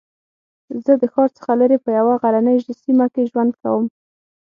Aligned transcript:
زه 0.85 0.93
د 1.01 1.03
ښار 1.13 1.29
څخه 1.37 1.51
لرې 1.61 1.77
په 1.85 1.89
یوه 1.99 2.13
غرنۍ 2.21 2.57
سېمه 2.83 3.07
کې 3.13 3.29
ژوند 3.31 3.51
کوم 3.61 3.85